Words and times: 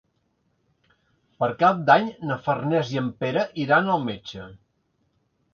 Per 1.43 1.49
Cap 1.59 1.83
d'Any 1.89 2.09
na 2.31 2.37
Farners 2.47 2.95
i 2.97 2.99
en 3.05 3.13
Pere 3.21 3.47
iran 3.67 3.93
al 3.97 4.03
metge. 4.11 4.49